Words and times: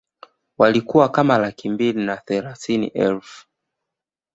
Walikuwa 0.57 1.09
kama 1.09 1.37
laki 1.37 1.69
mbili 1.69 2.05
na 2.05 2.17
thelathini 2.17 2.87
elfu 2.87 3.47